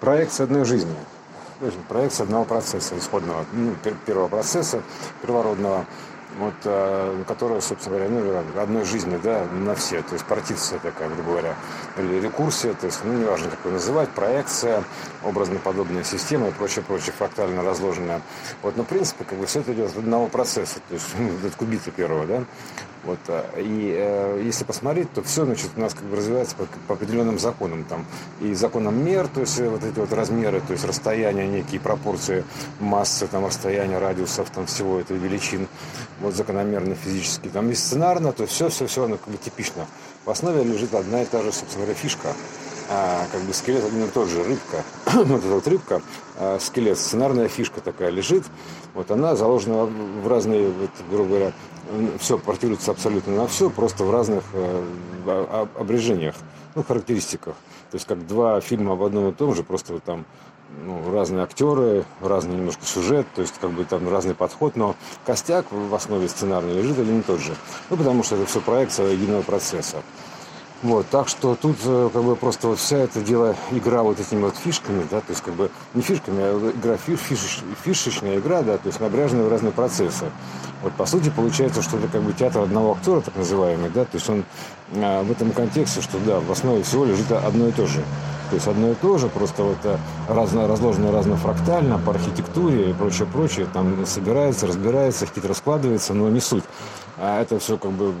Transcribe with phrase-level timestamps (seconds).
[0.00, 0.94] проекция одной жизни.
[1.88, 4.82] Проекция одного процесса исходного, ну, первого процесса
[5.22, 5.86] первородного
[6.38, 11.08] вот, э, которая, собственно говоря, ну, одной жизни, да, на все, то есть партиция такая,
[11.08, 11.54] грубо говоря,
[11.96, 14.84] или рекурсия, то есть, ну, неважно, как ее называть, проекция,
[15.24, 18.20] образно-подобная система и прочее, прочее, фрактально разложенная.
[18.62, 21.30] Вот, но, в принципе, как бы все это идет от одного процесса, то есть, ну,
[21.46, 22.44] от кубита первого, да,
[23.06, 26.66] вот, э, и э, если посмотреть, то все значит, у нас как бы развивается по,
[26.88, 27.84] по определенным законам.
[27.84, 28.04] Там,
[28.40, 32.44] и законам мер, то есть э, вот эти вот размеры, то есть расстояния, некие пропорции
[32.80, 35.68] массы, там, расстояния, радиусов, там, всего этой величин,
[36.26, 37.48] вот закономерно физически.
[37.48, 39.86] Там есть сценарно, то все-все-все, оно как бы типично.
[40.24, 42.34] В основе лежит одна и та же, собственно говоря, фишка.
[42.88, 44.84] А, как бы скелет один и тот же, рыбка.
[45.06, 46.02] вот эта вот рыбка,
[46.36, 48.44] а, скелет, сценарная фишка такая лежит.
[48.94, 51.52] Вот она заложена в разные, вот, грубо говоря,
[52.18, 56.34] все портируется абсолютно на все, просто в разных э, обрежениях,
[56.74, 57.54] ну, характеристиках.
[57.90, 60.24] То есть как два фильма об одном и том же, просто вот там
[60.84, 65.66] ну, разные актеры, разный немножко сюжет, то есть как бы там разный подход, но костяк
[65.70, 67.54] в основе сценарный лежит один и тот же.
[67.90, 70.02] Ну, потому что это все проекция единого процесса.
[70.82, 74.42] Вот, так что тут э, как бы просто вот вся эта дело, игра вот этими
[74.42, 78.62] вот фишками, да, то есть как бы не фишками, а игра фиш, фиш, фишечная игра,
[78.62, 80.26] да, то есть наряженные в разные процессы.
[80.86, 84.14] Вот по сути получается, что это как бы театр одного актера, так называемый, да, то
[84.14, 84.44] есть он
[84.94, 88.04] а, в этом контексте, что да, в основе всего лежит одно и то же.
[88.50, 89.98] То есть одно и то же, просто вот э,
[90.28, 93.66] разно, разложено разнофрактально по архитектуре и прочее, прочее.
[93.72, 96.62] Там собирается, разбирается, хитро складывается, но не суть.
[97.18, 98.14] А это все как бы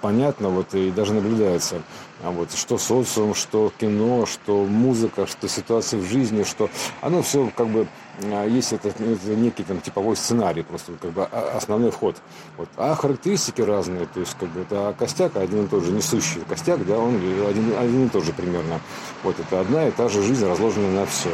[0.00, 1.82] понятно, вот и даже наблюдается.
[2.22, 7.50] А вот что социум, что кино, что музыка, что ситуация в жизни, что оно все
[7.56, 7.88] как бы
[8.22, 12.11] а, есть это, это некий там типовой сценарий, просто как бы основной вход.
[12.56, 12.68] Вот.
[12.76, 16.84] А характеристики разные, то есть как бы это костяк один и тот же, несущий костяк,
[16.86, 18.80] да, он один, один и тот же примерно.
[19.22, 21.30] Вот это одна и та же жизнь, разложенная на все.